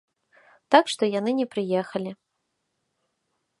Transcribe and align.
Так 0.75 0.85
што 0.93 1.03
яны 1.19 1.31
не 1.41 1.47
прыехалі. 1.53 2.11